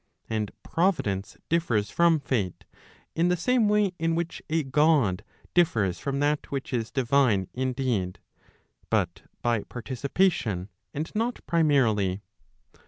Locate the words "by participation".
9.43-10.69